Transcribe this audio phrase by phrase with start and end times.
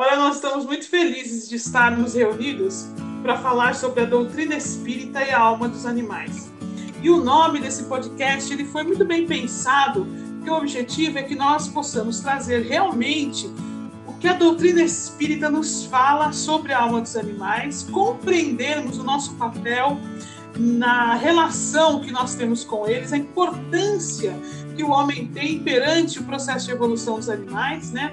[0.00, 2.86] Olha, nós estamos muito felizes de estarmos reunidos
[3.20, 6.52] para falar sobre a doutrina espírita e a alma dos animais.
[7.02, 10.06] E o nome desse podcast ele foi muito bem pensado,
[10.36, 13.50] porque o objetivo é que nós possamos trazer realmente
[14.06, 19.34] o que a doutrina espírita nos fala sobre a alma dos animais, compreendermos o nosso
[19.34, 19.98] papel
[20.56, 24.32] na relação que nós temos com eles, a importância
[24.76, 28.12] que o homem tem perante o processo de evolução dos animais, né?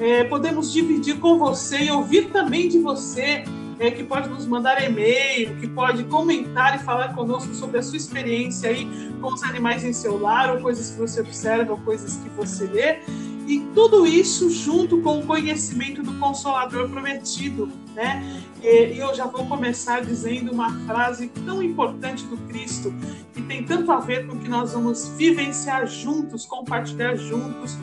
[0.00, 3.44] É, podemos dividir com você e ouvir também de você,
[3.78, 7.98] é, que pode nos mandar e-mail, que pode comentar e falar conosco sobre a sua
[7.98, 8.88] experiência aí
[9.20, 12.66] com os animais em seu lar, ou coisas que você observa, ou coisas que você
[12.66, 13.00] lê.
[13.46, 18.42] E tudo isso junto com o conhecimento do Consolador prometido, né?
[18.62, 22.94] E eu já vou começar dizendo uma frase tão importante do Cristo,
[23.34, 27.76] que tem tanto a ver com o que nós vamos vivenciar juntos, compartilhar juntos,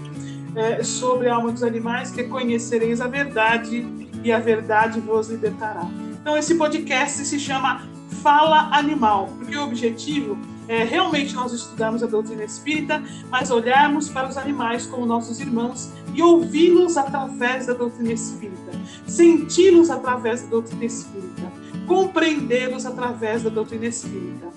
[0.57, 3.87] é, sobre a alma dos animais, que conhecereis a verdade
[4.23, 5.87] e a verdade vos libertará.
[6.19, 7.87] Então, esse podcast se chama
[8.23, 14.27] Fala Animal, porque o objetivo é realmente nós estudarmos a doutrina espírita, mas olharmos para
[14.27, 18.71] os animais como nossos irmãos e ouvi-los através da doutrina espírita,
[19.05, 21.51] senti-los através da doutrina espírita,
[21.87, 24.47] compreendê-los através da doutrina espírita.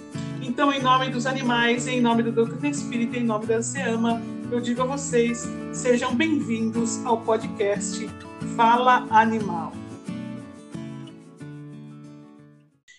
[0.43, 4.21] Então, em nome dos animais, em nome da doutrina espírita, em nome da SEAMA,
[4.53, 8.07] eu digo a vocês: sejam bem-vindos ao podcast
[8.57, 9.73] Fala Animal.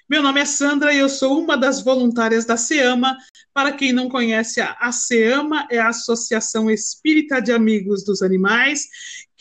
[0.09, 3.17] Meu nome é Sandra e eu sou uma das voluntárias da SEAMA.
[3.53, 8.87] Para quem não conhece, a SEAMA é a Associação Espírita de Amigos dos Animais,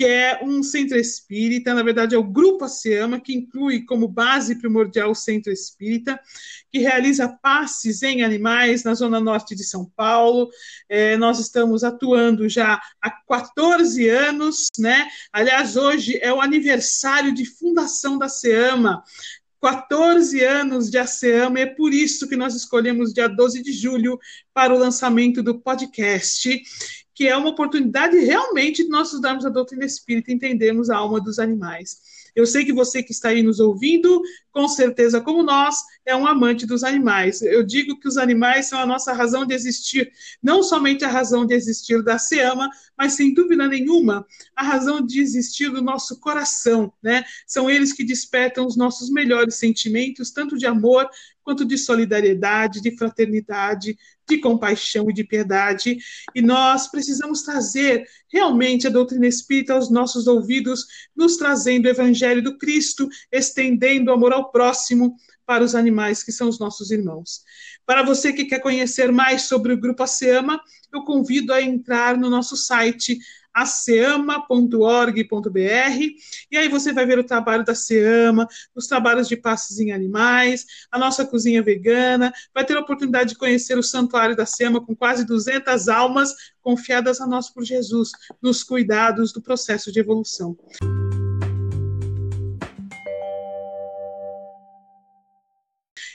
[0.01, 4.55] que é um centro espírita, na verdade é o Grupo ASEAMA, que inclui como base
[4.55, 6.19] primordial o centro espírita,
[6.73, 10.48] que realiza passes em animais na zona norte de São Paulo.
[10.89, 15.06] É, nós estamos atuando já há 14 anos, né?
[15.31, 19.05] Aliás, hoje é o aniversário de fundação da SEAMA.
[19.61, 24.19] 14 anos de ASEAMA, é por isso que nós escolhemos dia 12 de julho
[24.55, 26.62] para o lançamento do podcast
[27.20, 31.20] que é uma oportunidade realmente de nós estudarmos a doutrina espírita e entendermos a alma
[31.20, 32.00] dos animais.
[32.34, 35.76] Eu sei que você que está aí nos ouvindo, com certeza, como nós,
[36.06, 37.42] é um amante dos animais.
[37.42, 40.10] Eu digo que os animais são a nossa razão de existir,
[40.42, 44.26] não somente a razão de existir da SEAMA, mas sem dúvida nenhuma,
[44.56, 47.22] a razão de existir do nosso coração, né?
[47.47, 51.06] São eles que despertam os nossos melhores sentimentos, tanto de amor
[51.42, 53.98] quanto de solidariedade, de fraternidade,
[54.30, 55.98] de compaixão e de piedade.
[56.34, 62.42] E nós precisamos trazer realmente a doutrina espírita aos nossos ouvidos, nos trazendo o evangelho
[62.42, 67.42] do Cristo, estendendo o amor ao próximo para os animais que são os nossos irmãos.
[67.84, 70.60] Para você que quer conhecer mais sobre o Grupo ASEAMA,
[70.92, 73.18] eu convido a entrar no nosso site
[73.52, 75.18] aceama.org.br,
[76.50, 80.64] e aí você vai ver o trabalho da Seama, os trabalhos de passos em animais,
[80.91, 84.94] a nossa cozinha vegana, vai ter a oportunidade de conhecer o santuário da Seama com
[84.94, 88.10] quase 200 almas confiadas a nós por Jesus,
[88.41, 90.56] nos cuidados do processo de evolução.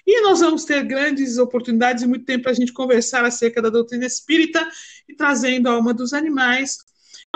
[0.07, 3.69] E nós vamos ter grandes oportunidades e muito tempo para a gente conversar acerca da
[3.69, 4.65] doutrina espírita
[5.09, 6.77] e trazendo a alma dos animais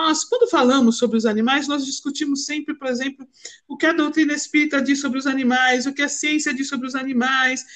[0.00, 3.28] nós, quando falamos sobre os animais, nós discutimos sempre, por exemplo,
[3.68, 6.86] o que a doutrina espírita diz sobre os animais, o que a ciência diz sobre
[6.86, 7.66] os animais,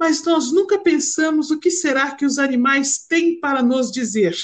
[0.00, 4.34] mas nós nunca pensamos o que será que os animais têm para nos dizer.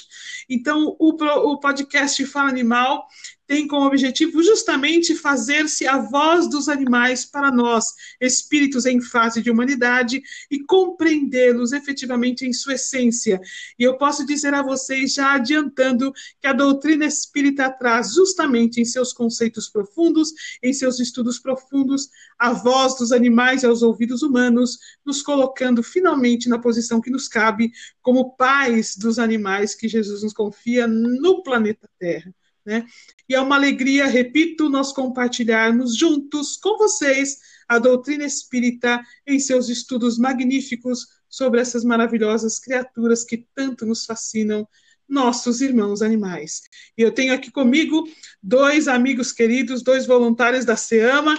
[0.50, 1.17] Então, o,
[1.53, 3.06] o podcast Fala Animal
[3.47, 7.84] tem como objetivo justamente fazer-se a voz dos animais para nós,
[8.21, 13.41] espíritos em fase de humanidade, e compreendê-los efetivamente em sua essência.
[13.79, 18.84] E eu posso dizer a vocês, já adiantando, que a doutrina espírita traz justamente em
[18.84, 20.33] seus conceitos profundos,
[20.63, 22.09] em seus estudos profundos,
[22.39, 27.71] a voz dos animais aos ouvidos humanos, nos colocando finalmente na posição que nos cabe
[28.03, 32.34] como pais dos animais que Jesus nos confia no planeta Terra.
[32.66, 32.84] Né?
[33.28, 39.68] E é uma alegria, repito, nós compartilharmos juntos com vocês a doutrina espírita em seus
[39.68, 44.66] estudos magníficos sobre essas maravilhosas criaturas que tanto nos fascinam,
[45.09, 46.63] nossos irmãos animais.
[46.98, 48.09] E eu tenho aqui comigo
[48.42, 51.39] dois amigos queridos, dois voluntários da SEAMA.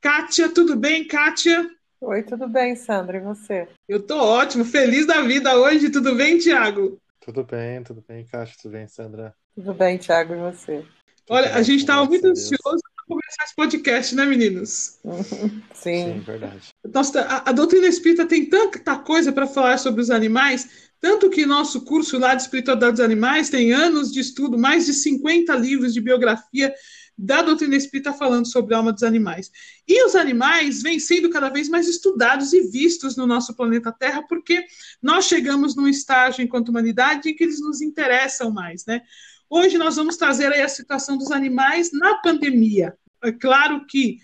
[0.00, 1.70] Kátia, tudo bem, Kátia?
[2.02, 3.66] Oi, tudo bem, Sandra, e você?
[3.88, 7.00] Eu tô ótimo, feliz da vida hoje, tudo bem, Tiago?
[7.20, 9.34] Tudo bem, tudo bem, Kátia, tudo bem, Sandra?
[9.56, 10.84] Tudo bem, Thiago, e você?
[11.30, 14.98] Olha, a gente estava muito ansioso para começar esse podcast, né, meninos?
[15.72, 16.04] Sim.
[16.12, 16.68] Sim, verdade.
[16.92, 21.46] Nossa, a, a doutrina espírita tem tanta coisa para falar sobre os animais, tanto que
[21.46, 25.94] nosso curso lá de espiritualidade dos animais tem anos de estudo, mais de 50 livros
[25.94, 26.74] de biografia
[27.16, 29.50] da doutrina espírita falando sobre a alma dos animais.
[29.88, 34.22] E os animais vêm sendo cada vez mais estudados e vistos no nosso planeta Terra,
[34.28, 34.66] porque
[35.02, 39.00] nós chegamos num estágio enquanto humanidade em que eles nos interessam mais, né?
[39.48, 42.96] Hoje nós vamos trazer a situação dos animais na pandemia.
[43.22, 44.18] É claro que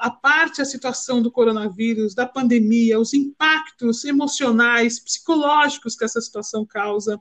[0.00, 6.64] a parte a situação do coronavírus, da pandemia, os impactos emocionais, psicológicos que essa situação
[6.66, 7.20] causa,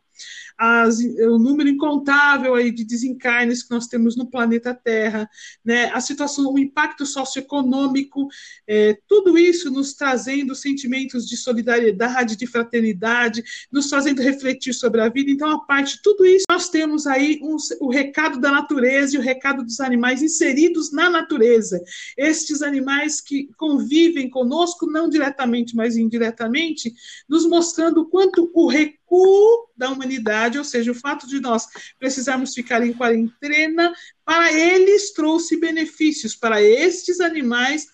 [0.57, 5.29] as, o número incontável aí de desencarnes que nós temos no planeta Terra,
[5.63, 8.27] né, a situação, o impacto socioeconômico,
[8.67, 15.09] é, tudo isso nos trazendo sentimentos de solidariedade, de fraternidade, nos fazendo refletir sobre a
[15.09, 15.31] vida.
[15.31, 19.21] Então, a parte tudo isso, nós temos aí um, o recado da natureza e o
[19.21, 21.81] recado dos animais inseridos na natureza.
[22.17, 26.93] Estes animais que convivem conosco, não diretamente, mas indiretamente,
[27.27, 31.67] nos mostrando o quanto o recuo da humanidade, ou seja, o fato de nós
[31.99, 33.93] precisarmos ficar em quarentena,
[34.25, 37.87] para eles trouxe benefícios, para estes animais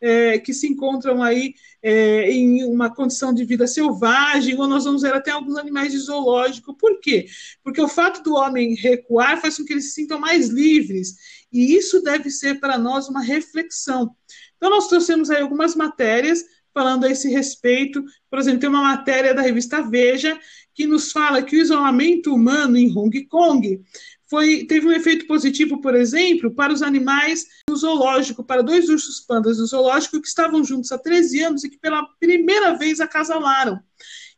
[0.00, 5.00] é, que se encontram aí é, em uma condição de vida selvagem, ou nós vamos
[5.00, 6.74] ver até alguns animais de zoológico.
[6.74, 7.26] Por quê?
[7.62, 11.76] Porque o fato do homem recuar faz com que eles se sintam mais livres, e
[11.76, 14.10] isso deve ser para nós uma reflexão.
[14.56, 18.04] Então, nós trouxemos aí algumas matérias falando a esse respeito.
[18.28, 20.38] Por exemplo, tem uma matéria da revista Veja
[20.74, 23.80] que nos fala que o isolamento humano em Hong Kong
[24.28, 29.20] foi, teve um efeito positivo, por exemplo, para os animais no zoológico, para dois ursos
[29.20, 33.78] pandas do zoológico que estavam juntos há 13 anos e que pela primeira vez acasalaram.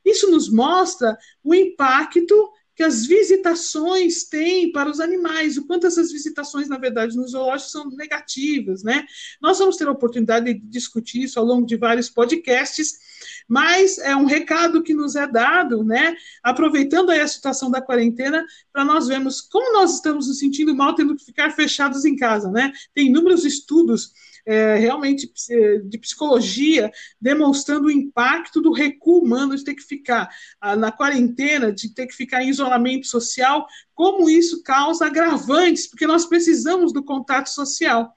[0.04, 6.12] Isso nos mostra o impacto que as visitações têm para os animais, o quanto essas
[6.12, 9.06] visitações, na verdade, nos zoológicos são negativas, né?
[9.40, 12.98] Nós vamos ter a oportunidade de discutir isso ao longo de vários podcasts,
[13.48, 16.16] mas é um recado que nos é dado, né?
[16.42, 20.94] Aproveitando aí a situação da quarentena, para nós vermos como nós estamos nos sentindo mal
[20.94, 22.72] tendo que ficar fechados em casa, né?
[22.94, 24.12] Tem inúmeros estudos
[24.46, 26.90] é, realmente é, de psicologia,
[27.20, 32.06] demonstrando o impacto do recuo humano de ter que ficar ah, na quarentena, de ter
[32.06, 38.14] que ficar em isolamento social, como isso causa agravantes, porque nós precisamos do contato social.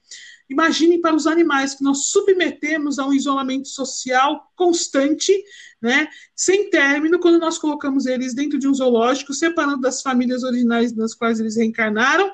[0.50, 5.32] Imaginem para os animais que nós submetemos a um isolamento social constante,
[5.80, 10.92] né, sem término, quando nós colocamos eles dentro de um zoológico, separando das famílias originais
[10.92, 12.30] nas quais eles reencarnaram,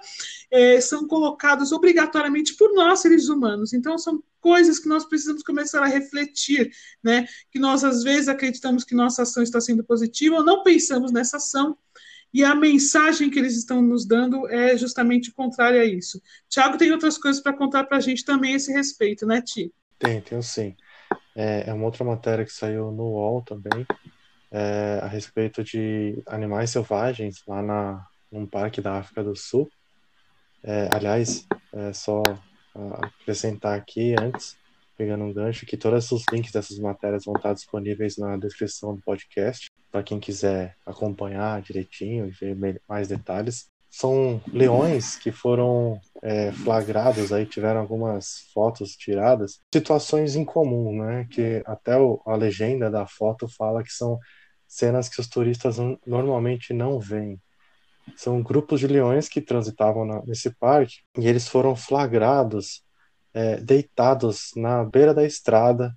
[0.51, 3.75] é, são colocados obrigatoriamente por nós, seres humanos.
[3.75, 6.71] Então, são coisas que nós precisamos começar a refletir,
[7.03, 7.27] né?
[7.51, 11.37] Que nós, às vezes, acreditamos que nossa ação está sendo positiva ou não pensamos nessa
[11.37, 11.77] ação
[12.33, 16.21] e a mensagem que eles estão nos dando é justamente contrária a isso.
[16.49, 19.73] Tiago tem outras coisas para contar para a gente também a esse respeito, né, Ti?
[19.99, 20.75] Tem, tem sim.
[21.35, 23.87] É, é, uma outra matéria que saiu no UOL também,
[24.51, 29.69] é, a respeito de animais selvagens lá na, num parque da África do Sul.
[30.63, 32.23] É, aliás, é só
[33.21, 34.57] acrescentar aqui antes,
[34.97, 39.03] pegando um gancho, que todos os links dessas matérias vão estar disponíveis na descrição do
[39.03, 43.69] podcast para quem quiser acompanhar direitinho e ver mais detalhes.
[43.91, 51.27] São leões que foram é, flagrados, aí tiveram algumas fotos tiradas, situações incomuns, né?
[51.31, 54.19] Que até o, a legenda da foto fala que são
[54.67, 55.77] cenas que os turistas
[56.07, 57.41] normalmente não veem.
[58.15, 62.83] São grupos de leões que transitavam na, nesse parque e eles foram flagrados
[63.37, 65.95] é, deitados na beira da estrada,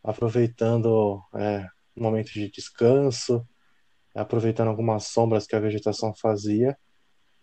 [0.00, 1.66] aproveitando é,
[1.96, 3.44] um momento de descanso,
[4.14, 6.78] aproveitando algumas sombras que a vegetação fazia,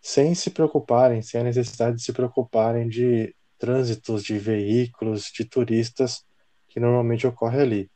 [0.01, 6.24] sem se preocuparem, sem a necessidade de se preocuparem de trânsitos de veículos, de turistas
[6.70, 7.92] que normalmente ocorre ali.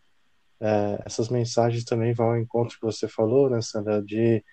[0.60, 4.44] É, essas mensagens também vão ao encontro que você falou, né, Sandra, de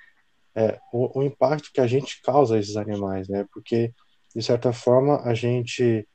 [0.55, 3.45] é, o, o, impacto que a gente causa a esses animais, né?
[3.53, 3.93] Porque
[4.35, 6.07] de certa forma a gente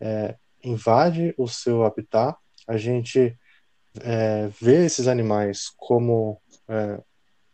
[0.00, 2.36] é, invade o seu habitat,
[2.66, 3.36] a gente
[4.00, 7.02] é, ver esses animais como é,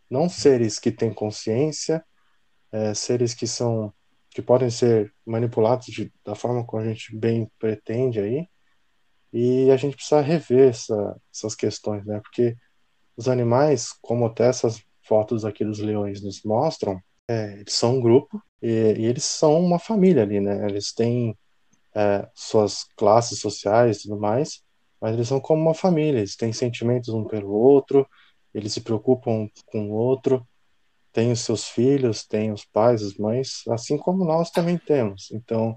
[0.09, 2.05] não seres que têm consciência,
[2.73, 3.93] é, seres que são
[4.33, 8.49] que podem ser manipulados de, da forma como a gente bem pretende aí,
[9.33, 12.21] e a gente precisa rever essa, essas questões, né?
[12.21, 12.57] Porque
[13.17, 18.01] os animais, como até essas fotos aqui dos leões nos mostram, é, eles são um
[18.01, 20.67] grupo e, e, eles são uma família ali, né?
[20.67, 21.37] Eles têm
[21.95, 24.63] é, suas classes sociais e tudo mais,
[25.01, 28.07] mas eles são como uma família, eles têm sentimentos um pelo outro,
[28.55, 30.47] eles se preocupam com o outro,
[31.13, 35.31] têm os seus filhos, têm os pais, as mães, assim como nós também temos.
[35.33, 35.77] Então,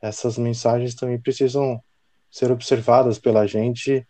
[0.00, 1.82] essas mensagens também precisam
[2.30, 4.06] ser observadas pela gente,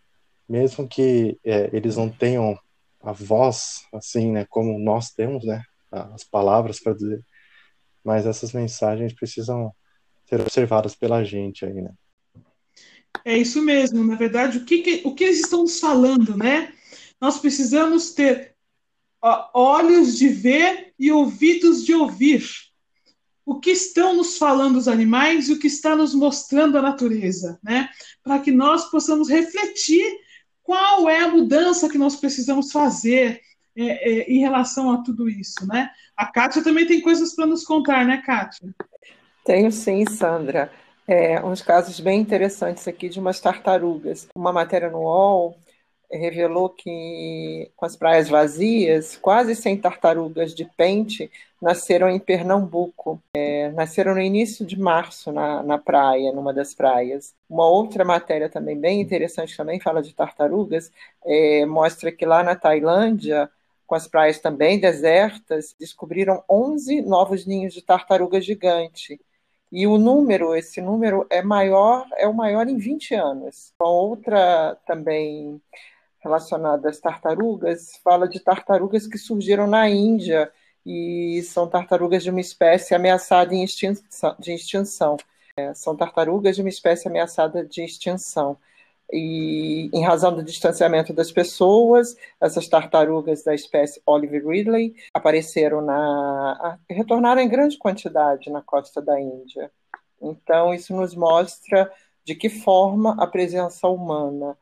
[0.49, 2.59] mesmo que é, eles não tenham
[3.01, 7.25] a voz, assim, né, como nós temos, né, as palavras para dizer,
[8.05, 9.73] mas essas mensagens precisam
[10.29, 11.91] ser observadas pela gente aí, né?
[13.25, 16.73] É isso mesmo, na verdade, o que, que o que eles estão nos falando, né?
[17.21, 18.55] Nós precisamos ter
[19.23, 22.45] ó, olhos de ver e ouvidos de ouvir.
[23.45, 27.59] O que estão nos falando os animais e o que está nos mostrando a natureza,
[27.63, 27.89] né?
[28.23, 30.05] Para que nós possamos refletir
[30.63, 33.41] qual é a mudança que nós precisamos fazer
[33.75, 35.91] é, é, em relação a tudo isso, né?
[36.15, 38.75] A Kátia também tem coisas para nos contar, né, Kátia?
[39.49, 40.71] Tenho sim, Sandra.
[41.07, 44.29] É, uns casos bem interessantes aqui de umas tartarugas.
[44.35, 45.57] Uma matéria no UOL
[46.13, 51.31] revelou que, com as praias vazias, quase 100 tartarugas de pente
[51.63, 53.23] nasceram em Pernambuco.
[53.35, 57.35] É, nasceram no início de março na, na praia, numa das praias.
[57.49, 60.93] Uma outra matéria também bem interessante, também fala de tartarugas,
[61.25, 63.51] é, mostra que lá na Tailândia,
[63.87, 69.19] com as praias também desertas, descobriram 11 novos ninhos de tartaruga gigante.
[69.71, 73.73] E o número, esse número é maior, é o maior em 20 anos.
[73.81, 75.61] Uma outra também
[76.21, 80.51] relacionada às tartarugas fala de tartarugas que surgiram na Índia
[80.85, 83.55] e são tartarugas de uma espécie ameaçada
[84.39, 85.17] de extinção.
[85.57, 88.57] É, são tartarugas de uma espécie ameaçada de extinção
[89.11, 96.79] e em razão do distanciamento das pessoas, essas tartarugas da espécie Olive Ridley apareceram na
[96.89, 99.71] retornaram em grande quantidade na costa da Índia.
[100.21, 101.91] Então isso nos mostra
[102.25, 104.57] de que forma a presença humana,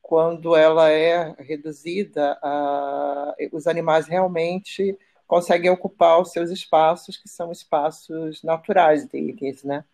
[0.00, 7.52] quando ela é reduzida, a, os animais realmente conseguem ocupar os seus espaços, que são
[7.52, 9.84] espaços naturais deles, né?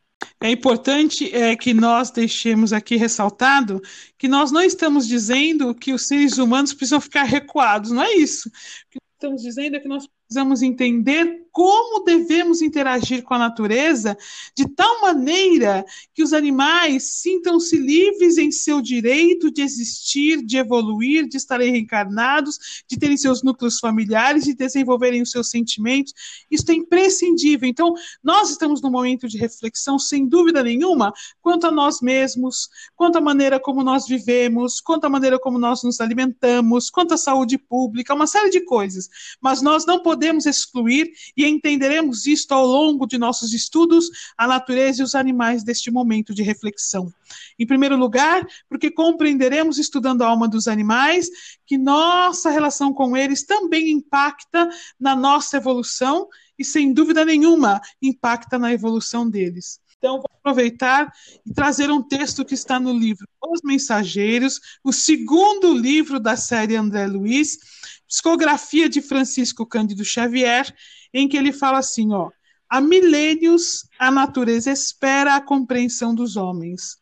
[0.41, 3.81] É importante é, que nós deixemos aqui ressaltado
[4.19, 8.49] que nós não estamos dizendo que os seres humanos precisam ficar recuados, não é isso.
[8.49, 8.53] O
[8.91, 14.15] que estamos dizendo é que nós precisamos entender como devemos interagir com a natureza
[14.55, 21.27] de tal maneira que os animais sintam-se livres em seu direito de existir, de evoluir,
[21.27, 26.13] de estarem reencarnados, de terem seus núcleos familiares, de desenvolverem os seus sentimentos.
[26.51, 27.67] Isso é imprescindível.
[27.67, 33.17] Então, nós estamos num momento de reflexão, sem dúvida nenhuma, quanto a nós mesmos, quanto
[33.17, 37.57] à maneira como nós vivemos, quanto à maneira como nós nos alimentamos, quanto à saúde
[37.57, 39.09] pública, uma série de coisas.
[39.41, 45.03] Mas nós não podemos excluir e entenderemos isto ao longo de nossos estudos, a natureza
[45.03, 47.13] e os animais deste momento de reflexão.
[47.59, 51.29] Em primeiro lugar, porque compreenderemos, estudando a alma dos animais,
[51.67, 58.59] que nossa relação com eles também impacta na nossa evolução e, sem dúvida nenhuma, impacta
[58.59, 59.81] na evolução deles.
[59.99, 61.13] Então, vou aproveitar
[61.45, 66.77] e trazer um texto que está no livro Os Mensageiros, o segundo livro da série
[66.77, 67.59] André Luiz,
[68.09, 70.75] psicografia de Francisco Cândido Xavier,
[71.13, 72.31] em que ele fala assim, ó,
[72.69, 76.99] há milênios a natureza espera a compreensão dos homens.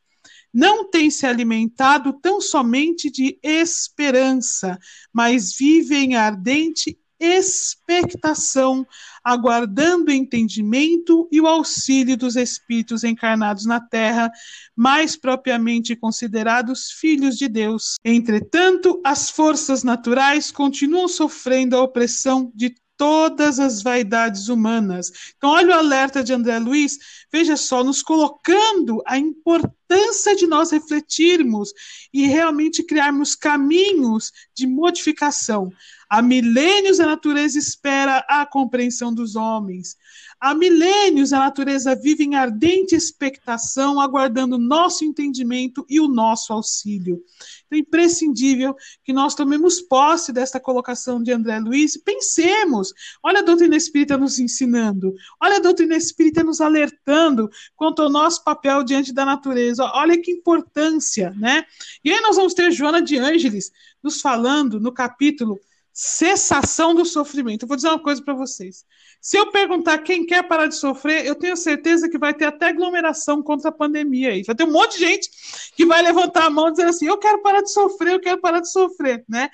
[0.53, 4.79] Não tem se alimentado tão somente de esperança,
[5.13, 8.87] mas vive em ardente expectação,
[9.23, 14.31] aguardando o entendimento e o auxílio dos espíritos encarnados na terra,
[14.77, 17.97] mais propriamente considerados filhos de Deus.
[18.05, 25.11] Entretanto, as forças naturais continuam sofrendo a opressão de todas as vaidades humanas.
[25.37, 26.99] Então, olha o alerta de André Luiz,
[27.33, 31.73] veja só, nos colocando a importância de nós refletirmos
[32.13, 35.71] e realmente criarmos caminhos de modificação.
[36.09, 39.97] Há milênios a natureza espera a compreensão dos homens.
[40.41, 47.23] Há milênios a natureza vive em ardente expectação, aguardando nosso entendimento e o nosso auxílio.
[47.67, 52.93] Então, é imprescindível que nós tomemos posse desta colocação de André Luiz e pensemos.
[53.23, 58.45] Olha a doutrina espírita nos ensinando, olha a doutrina espírita nos alertando quanto ao nosso
[58.45, 59.85] papel diante da natureza.
[59.95, 61.65] Olha que importância, né?
[62.05, 65.59] E aí nós vamos ter Joana de Ângeles nos falando no capítulo
[65.95, 67.63] cessação do sofrimento.
[67.63, 68.85] Eu vou dizer uma coisa para vocês.
[69.21, 72.67] Se eu perguntar quem quer parar de sofrer, eu tenho certeza que vai ter até
[72.67, 74.43] aglomeração contra a pandemia aí.
[74.43, 75.31] Vai ter um monte de gente
[75.77, 78.41] que vai levantar a mão e dizer assim: eu quero parar de sofrer, eu quero
[78.41, 79.49] parar de sofrer, né?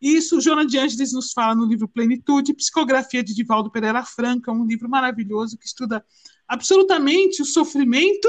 [0.00, 4.64] Isso Joana de Ângeles nos fala no livro Plenitude, Psicografia de Divaldo Pereira Franca, um
[4.64, 6.04] livro maravilhoso que estuda
[6.46, 8.28] absolutamente o sofrimento,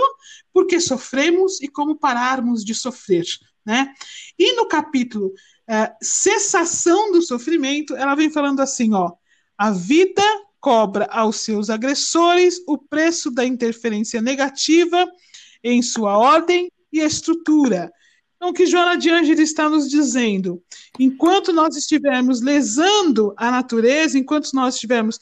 [0.54, 3.26] porque sofremos e como pararmos de sofrer,
[3.66, 3.92] né?
[4.38, 5.34] E no capítulo
[5.70, 9.12] é, cessação do sofrimento, ela vem falando assim, ó,
[9.56, 10.24] a vida
[10.60, 15.08] cobra aos seus agressores o preço da interferência negativa
[15.64, 17.92] em sua ordem e estrutura.
[18.36, 20.64] Então, o que Joana de Ângeles está nos dizendo?
[20.98, 25.20] Enquanto nós estivermos lesando a natureza, enquanto nós estivermos.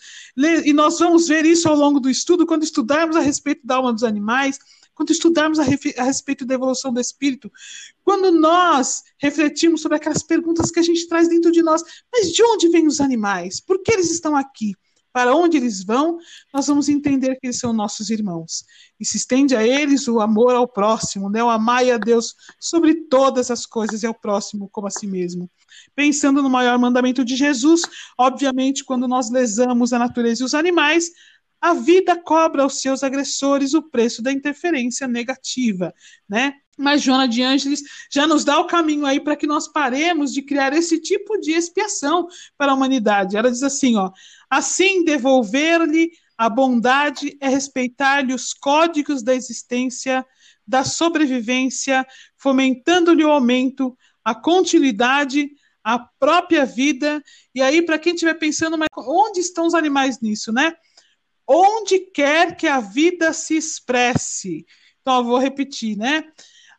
[0.63, 3.91] E nós vamos ver isso ao longo do estudo, quando estudarmos a respeito da alma
[3.91, 4.59] dos animais,
[4.97, 7.51] quando estudarmos a, a respeito da evolução do espírito,
[8.03, 12.43] quando nós refletimos sobre aquelas perguntas que a gente traz dentro de nós: mas de
[12.43, 13.61] onde vêm os animais?
[13.61, 14.73] Por que eles estão aqui?
[15.17, 16.19] para onde eles vão,
[16.53, 18.63] nós vamos entender que eles são nossos irmãos.
[18.99, 21.43] E se estende a eles o amor ao próximo, né?
[21.43, 25.49] o amar a Deus sobre todas as coisas e ao próximo como a si mesmo.
[25.95, 27.81] Pensando no maior mandamento de Jesus,
[28.15, 31.09] obviamente, quando nós lesamos a natureza e os animais,
[31.61, 35.93] a vida cobra aos seus agressores o preço da interferência negativa,
[36.29, 36.53] né?
[36.77, 40.43] Mas Joana de Ângeles já nos dá o caminho aí para que nós paremos de
[40.43, 43.35] criar esse tipo de expiação para a humanidade.
[43.35, 44.11] Ela diz assim, ó:
[44.49, 50.23] assim devolver-lhe a bondade é respeitar-lhe os códigos da existência,
[50.67, 52.05] da sobrevivência,
[52.37, 55.49] fomentando-lhe o aumento, a continuidade,
[55.83, 57.23] a própria vida.
[57.55, 60.75] E aí, para quem estiver pensando, mas onde estão os animais nisso, né?
[61.47, 64.65] Onde quer que a vida se expresse.
[65.01, 66.23] Então, eu vou repetir, né?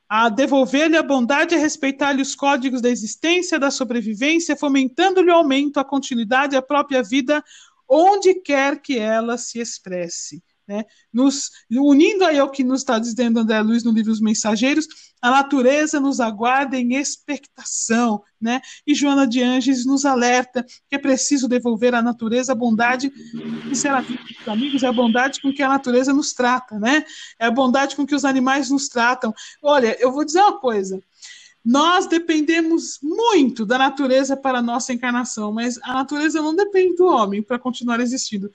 [0.08, 5.78] a devolver-lhe a bondade e respeitar-lhe os códigos da existência, da sobrevivência, fomentando-lhe o aumento,
[5.78, 7.44] a continuidade, a própria vida,
[7.86, 10.42] onde quer que ela se expresse.
[10.68, 10.84] Né?
[11.10, 14.86] Nos, unindo aí ao que nos está dizendo André Luiz no livro Os Mensageiros,
[15.22, 18.60] a natureza nos aguarda em expectação, né?
[18.86, 23.10] E Joana de Anges nos alerta que é preciso devolver à natureza a bondade,
[23.68, 27.04] sinceramente, amigos, é a bondade com que a natureza nos trata, né?
[27.38, 29.32] É a bondade com que os animais nos tratam.
[29.62, 31.00] Olha, eu vou dizer uma coisa.
[31.64, 37.06] Nós dependemos muito da natureza para a nossa encarnação, mas a natureza não depende do
[37.06, 38.50] homem para continuar existindo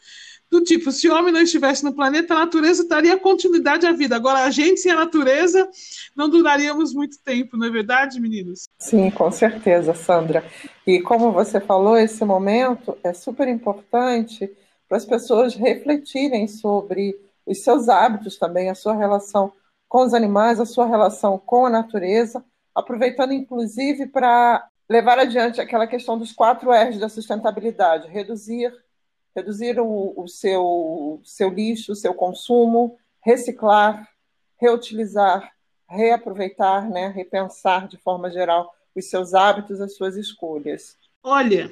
[0.53, 4.15] do tipo, se o homem não estivesse no planeta, a natureza daria continuidade à vida.
[4.15, 5.67] Agora, a gente sem a natureza
[6.15, 8.69] não duraríamos muito tempo, não é verdade, meninos?
[8.77, 10.45] Sim, com certeza, Sandra.
[10.85, 14.47] E como você falou, esse momento é super importante
[14.87, 19.51] para as pessoas refletirem sobre os seus hábitos também, a sua relação
[19.89, 22.45] com os animais, a sua relação com a natureza,
[22.75, 28.71] aproveitando inclusive para levar adiante aquela questão dos quatro R's da sustentabilidade: reduzir,
[29.35, 34.07] reduzir o, o seu, seu lixo, o seu consumo, reciclar,
[34.59, 35.51] reutilizar,
[35.87, 40.97] reaproveitar, né, repensar de forma geral os seus hábitos, as suas escolhas.
[41.21, 41.71] Olha,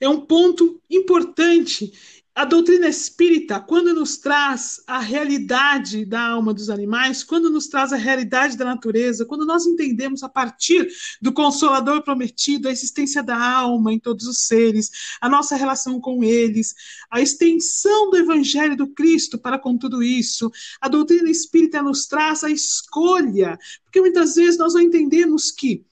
[0.00, 6.68] é um ponto importante a doutrina espírita, quando nos traz a realidade da alma dos
[6.68, 10.86] animais, quando nos traz a realidade da natureza, quando nós entendemos a partir
[11.18, 16.22] do Consolador prometido a existência da alma em todos os seres, a nossa relação com
[16.22, 16.74] eles,
[17.10, 22.44] a extensão do Evangelho do Cristo para com tudo isso, a doutrina espírita nos traz
[22.44, 25.86] a escolha, porque muitas vezes nós não entendemos que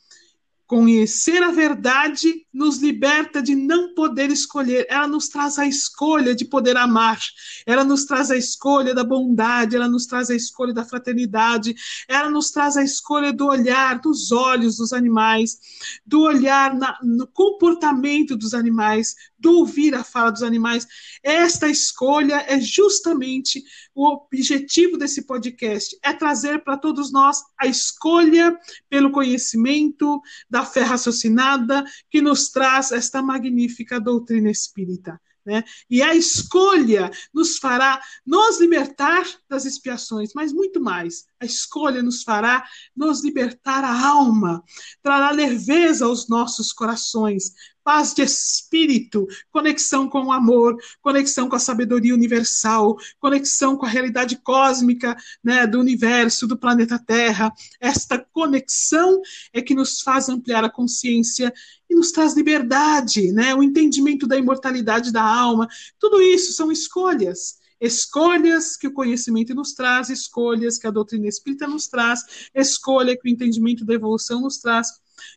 [0.66, 4.86] Conhecer a verdade nos liberta de não poder escolher.
[4.88, 7.18] Ela nos traz a escolha de poder amar.
[7.66, 9.76] Ela nos traz a escolha da bondade.
[9.76, 11.74] Ela nos traz a escolha da fraternidade.
[12.08, 15.58] Ela nos traz a escolha do olhar, dos olhos dos animais,
[16.06, 19.14] do olhar na, no comportamento dos animais,
[19.46, 20.86] ouvir a fala dos animais.
[21.22, 23.62] Esta escolha é justamente
[23.94, 30.82] o objetivo desse podcast: é trazer para todos nós a escolha pelo conhecimento da fé
[30.82, 35.20] raciocinada que nos traz esta magnífica doutrina espírita.
[35.46, 35.62] Né?
[35.90, 41.26] E a escolha nos fará nos libertar das expiações, mas muito mais.
[41.38, 42.64] A escolha nos fará
[42.96, 44.64] nos libertar a alma,
[45.02, 47.52] trará leveza aos nossos corações,
[47.84, 53.88] paz de espírito, conexão com o amor, conexão com a sabedoria universal, conexão com a
[53.88, 57.52] realidade cósmica né, do universo, do planeta Terra.
[57.78, 59.20] Esta conexão
[59.52, 61.52] é que nos faz ampliar a consciência
[61.88, 65.68] e nos traz liberdade, né, o entendimento da imortalidade da alma.
[65.98, 71.66] Tudo isso são escolhas escolhas que o conhecimento nos traz, escolhas que a doutrina espírita
[71.66, 74.88] nos traz, escolha que o entendimento da evolução nos traz.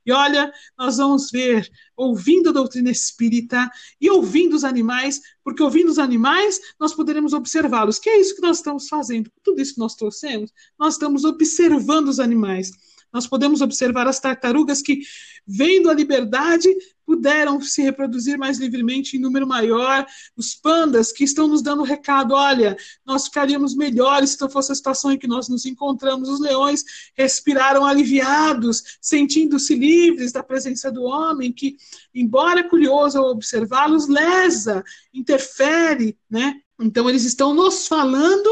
[0.06, 5.90] E olha, nós vamos ver, ouvindo a doutrina espírita e ouvindo os animais, porque ouvindo
[5.90, 8.00] os animais, nós poderemos observá-los.
[8.00, 9.32] Que é isso que nós estamos fazendo?
[9.44, 12.72] Tudo isso que nós trouxemos, nós estamos observando os animais.
[13.12, 15.02] Nós podemos observar as tartarugas que,
[15.46, 16.70] vendo a liberdade,
[17.06, 22.34] puderam se reproduzir mais livremente em número maior, os pandas que estão nos dando recado,
[22.34, 26.28] olha, nós ficaríamos melhores se não fosse a situação em que nós nos encontramos.
[26.28, 26.84] Os leões
[27.16, 31.78] respiraram aliviados, sentindo-se livres da presença do homem, que,
[32.14, 36.62] embora curioso ao observá-los, lesa, interfere, né?
[36.80, 38.50] Então, eles estão nos falando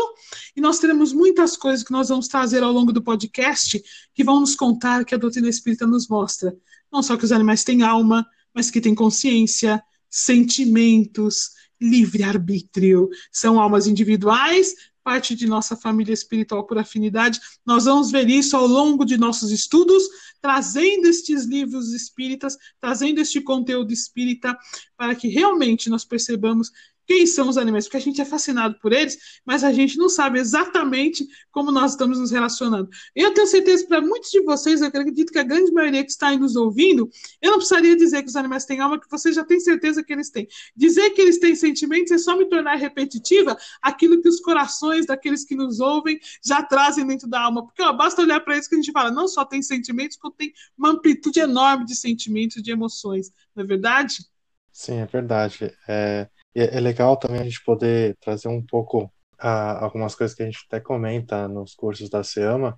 [0.56, 3.82] e nós teremos muitas coisas que nós vamos trazer ao longo do podcast
[4.14, 6.56] que vão nos contar que a doutrina espírita nos mostra.
[6.92, 13.10] Não só que os animais têm alma, mas que têm consciência, sentimentos, livre-arbítrio.
[13.32, 17.40] São almas individuais, parte de nossa família espiritual por afinidade.
[17.64, 20.04] Nós vamos ver isso ao longo de nossos estudos,
[20.42, 24.58] trazendo estes livros espíritas, trazendo este conteúdo espírita,
[24.98, 26.72] para que realmente nós percebamos
[27.06, 30.10] quem são os animais, porque a gente é fascinado por eles, mas a gente não
[30.10, 32.90] sabe exatamente como nós estamos nos relacionando.
[33.16, 36.30] Eu tenho certeza para muitos de vocês, eu acredito que a grande maioria que está
[36.30, 37.10] aí nos ouvindo,
[37.42, 40.12] eu não precisaria dizer que os animais têm alma, que vocês já têm certeza que
[40.12, 40.48] eles têm.
[40.76, 45.46] Dizer que eles têm sentimentos é só me tornar repetitiva aquilo que os corações daqueles
[45.46, 48.76] que nos ouvem já trazem dentro da alma, porque ó, basta olhar para isso que
[48.76, 52.72] a gente fala, não só tem sentimentos, como tem uma amplitude enorme de sentimentos, de
[52.72, 54.26] emoções, não é verdade?
[54.72, 55.74] Sim, é verdade.
[55.88, 56.28] É,
[56.62, 60.64] é legal também a gente poder trazer um pouco a, algumas coisas que a gente
[60.68, 62.78] até comenta nos cursos da SEAMA,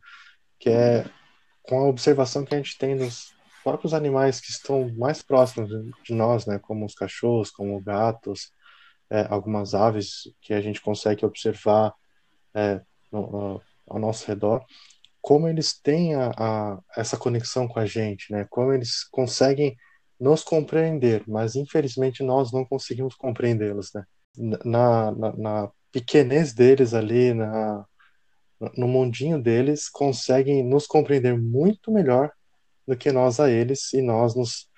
[0.60, 1.06] que é
[1.64, 5.70] com a observação que a gente tem dos próprios animais que estão mais próximos
[6.04, 8.52] de nós, né, como os cachorros, como gatos,
[9.10, 11.94] é, algumas aves que a gente consegue observar
[12.56, 14.66] é, no, ao nosso redor,
[15.22, 19.76] como eles têm a, a, essa conexão com a gente, né, como eles conseguem
[20.20, 24.04] nos compreender, mas infelizmente nós não conseguimos compreendê-los, né?
[24.66, 27.86] Na, na, na, pequenez deles ali, na,
[28.76, 32.32] no mundinho deles, conseguem nos compreender muito melhor
[32.88, 34.70] do que nós a eles, e nós nos,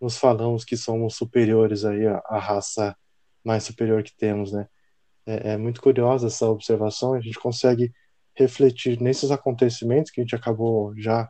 [0.00, 2.96] nos falamos que somos superiores aí à, raça
[3.44, 4.68] mais superior que temos, né?
[5.26, 7.92] É, é muito curiosa essa observação, a gente consegue
[8.34, 11.28] refletir nesses acontecimentos que a gente acabou já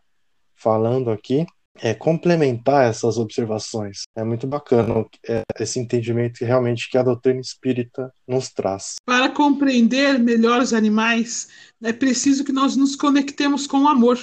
[0.55, 1.47] falando aqui,
[1.81, 4.03] é, complementar essas observações.
[4.17, 8.97] É muito bacana é, esse entendimento que realmente que a doutrina espírita nos traz.
[9.05, 11.49] Para compreender melhor os animais,
[11.83, 14.19] é preciso que nós nos conectemos com o amor.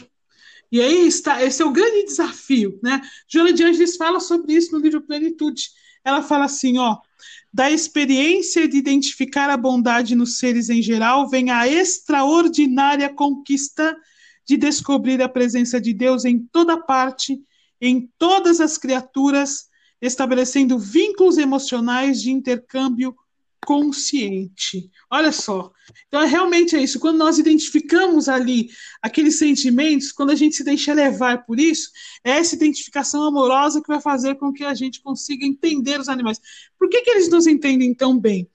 [0.72, 3.02] E aí está, esse é o grande desafio, né?
[3.28, 5.70] Joana de Angeles fala sobre isso no livro Plenitude.
[6.04, 6.98] Ela fala assim, ó,
[7.54, 13.96] da experiência de identificar a bondade nos seres em geral vem a extraordinária conquista
[14.48, 17.42] de descobrir a presença de Deus em toda parte,
[17.82, 19.66] em todas as criaturas,
[20.02, 23.16] estabelecendo vínculos emocionais de intercâmbio
[23.66, 24.90] consciente.
[25.12, 25.72] Olha só.
[26.08, 27.00] Então, é realmente é isso.
[27.00, 28.70] Quando nós identificamos ali
[29.02, 31.90] aqueles sentimentos, quando a gente se deixa levar por isso,
[32.24, 36.40] é essa identificação amorosa que vai fazer com que a gente consiga entender os animais.
[36.78, 38.48] Por que, que eles nos entendem tão bem?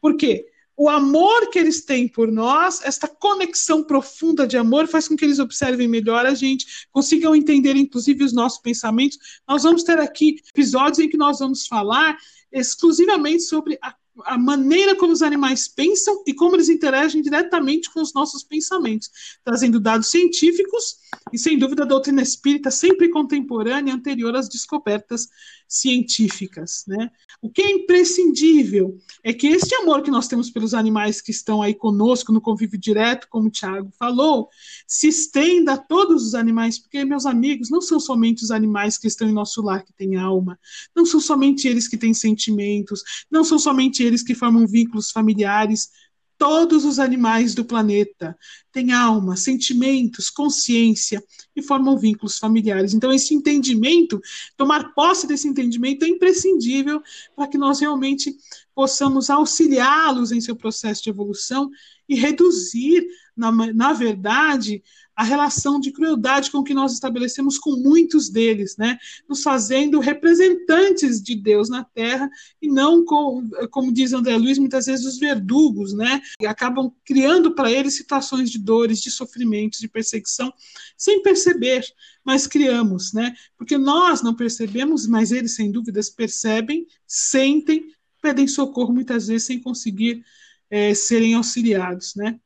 [0.00, 0.44] Por quê?
[0.76, 5.24] O amor que eles têm por nós, esta conexão profunda de amor, faz com que
[5.24, 9.18] eles observem melhor a gente, consigam entender, inclusive, os nossos pensamentos.
[9.48, 12.18] Nós vamos ter aqui episódios em que nós vamos falar
[12.52, 18.00] exclusivamente sobre a a maneira como os animais pensam e como eles interagem diretamente com
[18.00, 19.10] os nossos pensamentos,
[19.44, 20.96] trazendo dados científicos
[21.32, 25.28] e, sem dúvida, a doutrina espírita sempre contemporânea, anterior às descobertas
[25.68, 26.84] científicas.
[26.86, 27.10] Né?
[27.42, 31.60] O que é imprescindível é que este amor que nós temos pelos animais que estão
[31.60, 34.48] aí conosco no convívio direto, como o Tiago falou,
[34.86, 39.08] se estenda a todos os animais, porque, meus amigos, não são somente os animais que
[39.08, 40.58] estão em nosso lar que têm alma,
[40.94, 45.90] não são somente eles que têm sentimentos, não são somente eles que formam vínculos familiares,
[46.38, 48.36] Todos os animais do planeta
[48.70, 51.22] têm alma, sentimentos, consciência
[51.54, 52.92] e formam vínculos familiares.
[52.92, 54.20] Então, esse entendimento,
[54.54, 57.02] tomar posse desse entendimento é imprescindível
[57.34, 58.36] para que nós realmente
[58.74, 61.70] possamos auxiliá-los em seu processo de evolução
[62.06, 64.82] e reduzir, na, na verdade,
[65.16, 68.98] a relação de crueldade com que nós estabelecemos com muitos deles, né?
[69.26, 72.28] Nos fazendo representantes de Deus na Terra
[72.60, 76.20] e não, com, como diz André Luiz, muitas vezes os verdugos, né?
[76.38, 80.52] E acabam criando para eles situações de dores, de sofrimentos, de perseguição,
[80.98, 81.82] sem perceber,
[82.22, 83.34] mas criamos, né?
[83.56, 89.58] Porque nós não percebemos, mas eles, sem dúvidas, percebem, sentem, pedem socorro muitas vezes sem
[89.58, 90.22] conseguir
[90.68, 92.38] é, serem auxiliados, né?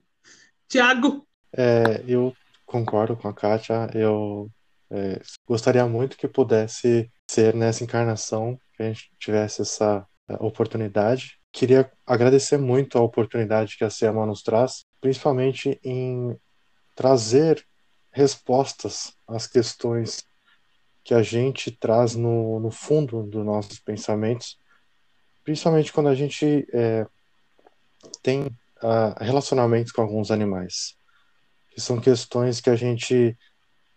[0.69, 1.27] Tiago?
[1.53, 2.35] É, eu
[2.65, 3.91] concordo com a Kátia.
[3.93, 4.49] Eu
[4.91, 11.39] é, gostaria muito que pudesse ser nessa encarnação que a gente tivesse essa é, oportunidade.
[11.53, 16.37] Queria agradecer muito a oportunidade que a SEMA nos traz, principalmente em
[16.97, 17.65] trazer
[18.11, 20.25] respostas às questões
[21.05, 24.59] que a gente traz no, no fundo dos nossos pensamentos,
[25.45, 27.07] principalmente quando a gente é,
[28.23, 30.97] tem uh, relacionamentos com alguns animais,
[31.71, 33.39] que são questões que a gente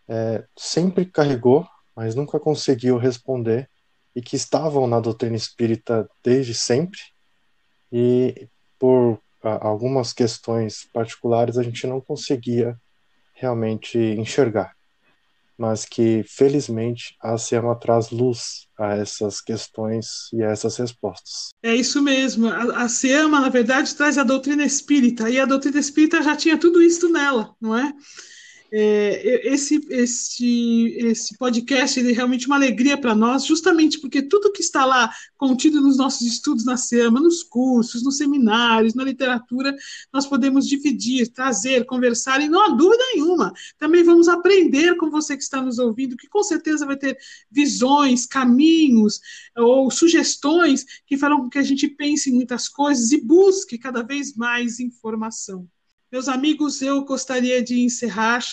[0.08, 3.70] é, sempre carregou, mas nunca conseguiu responder
[4.16, 7.00] e que estavam na doutrina espírita desde sempre.
[7.92, 9.20] E por uh,
[9.62, 12.80] algumas questões particulares a gente não conseguia
[13.40, 14.74] realmente enxergar
[15.60, 21.50] mas que felizmente a SEMA traz luz a essas questões e a essas respostas.
[21.62, 22.48] É isso mesmo.
[22.48, 26.82] A, SEMA, na verdade, traz a doutrina espírita, e a doutrina espírita já tinha tudo
[26.82, 27.92] isso nela, não é?
[28.72, 34.62] É, esse, esse, esse podcast é realmente uma alegria para nós, justamente porque tudo que
[34.62, 39.76] está lá contido nos nossos estudos na SEMA, nos cursos, nos seminários, na literatura,
[40.14, 43.54] nós podemos dividir, trazer, conversar, e não há dúvida nenhuma.
[43.78, 47.18] Também vamos aprender com você que está nos ouvindo, que com certeza vai ter
[47.50, 49.20] visões, caminhos
[49.58, 54.04] ou sugestões que farão com que a gente pense em muitas coisas e busque cada
[54.04, 55.68] vez mais informação.
[56.12, 58.44] Meus amigos, eu gostaria de encerrar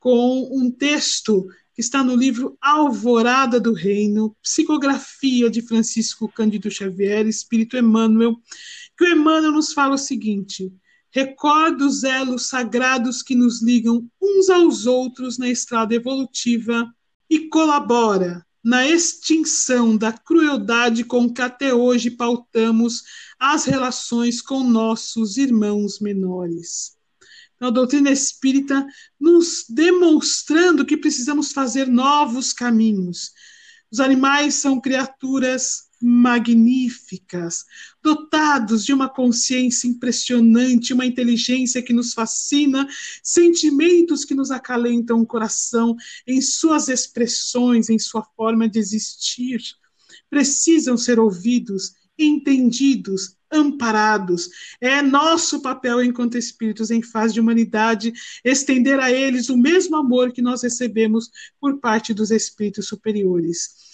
[0.00, 7.24] com um texto que está no livro Alvorada do Reino, psicografia de Francisco Cândido Xavier,
[7.28, 8.34] Espírito Emmanuel,
[8.98, 10.72] que o Emmanuel nos fala o seguinte:
[11.08, 16.92] recorda os elos sagrados que nos ligam uns aos outros na estrada evolutiva
[17.30, 23.04] e colabora na extinção da crueldade com que até hoje pautamos
[23.38, 26.95] as relações com nossos irmãos menores
[27.60, 28.86] a doutrina espírita
[29.18, 33.32] nos demonstrando que precisamos fazer novos caminhos.
[33.90, 37.64] Os animais são criaturas magníficas,
[38.02, 42.86] dotados de uma consciência impressionante, uma inteligência que nos fascina,
[43.22, 49.62] sentimentos que nos acalentam o coração em suas expressões, em sua forma de existir.
[50.28, 54.48] Precisam ser ouvidos, entendidos, amparados.
[54.80, 58.12] É nosso papel enquanto espíritos em fase de humanidade
[58.44, 61.30] estender a eles o mesmo amor que nós recebemos
[61.60, 63.86] por parte dos espíritos superiores.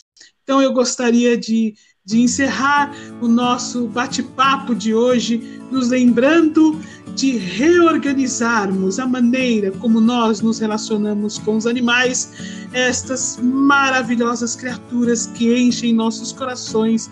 [0.42, 5.38] Então eu gostaria de, de encerrar o nosso bate-papo de hoje,
[5.70, 6.80] nos lembrando
[7.14, 12.32] de reorganizarmos a maneira como nós nos relacionamos com os animais,
[12.72, 17.10] estas maravilhosas criaturas que enchem nossos corações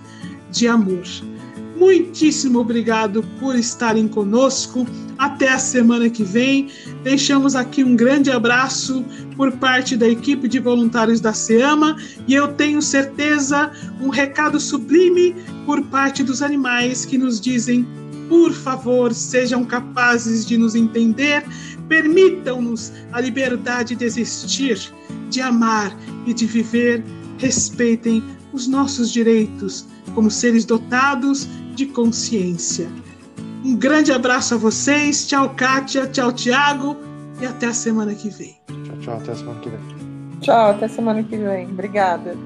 [0.50, 1.04] de amor.
[1.80, 4.86] Muitíssimo obrigado por estarem conosco.
[5.16, 6.68] Até a semana que vem.
[7.02, 9.02] Deixamos aqui um grande abraço
[9.34, 11.96] por parte da equipe de voluntários da SEAMA
[12.28, 17.88] e eu tenho certeza um recado sublime por parte dos animais que nos dizem:
[18.28, 21.42] por favor, sejam capazes de nos entender,
[21.88, 24.78] permitam-nos a liberdade de existir,
[25.30, 27.02] de amar e de viver.
[27.38, 32.88] Respeitem os nossos direitos como seres dotados de consciência.
[33.64, 35.26] Um grande abraço a vocês.
[35.26, 36.06] Tchau, Kátia.
[36.06, 36.96] Tchau, Tiago.
[37.40, 38.56] E até a semana que vem.
[38.84, 39.16] Tchau, tchau.
[39.16, 39.80] Até a semana que vem.
[40.40, 41.66] Tchau, até a semana que vem.
[41.66, 42.36] Obrigada.